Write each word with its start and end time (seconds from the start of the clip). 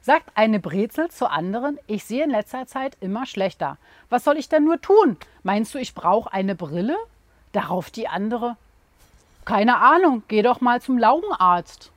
Sagt 0.00 0.30
eine 0.34 0.60
Brezel 0.60 1.10
zur 1.10 1.30
anderen, 1.30 1.78
ich 1.86 2.04
sehe 2.04 2.24
in 2.24 2.30
letzter 2.30 2.66
Zeit 2.66 2.96
immer 3.00 3.26
schlechter. 3.26 3.78
Was 4.10 4.24
soll 4.24 4.36
ich 4.36 4.48
denn 4.48 4.64
nur 4.64 4.80
tun? 4.80 5.16
Meinst 5.42 5.74
du, 5.74 5.78
ich 5.78 5.94
brauche 5.94 6.32
eine 6.32 6.54
Brille? 6.54 6.96
Darauf 7.52 7.90
die 7.90 8.08
andere, 8.08 8.56
keine 9.44 9.78
Ahnung, 9.78 10.22
geh 10.28 10.42
doch 10.42 10.60
mal 10.60 10.80
zum 10.80 10.98
Laugenarzt. 10.98 11.90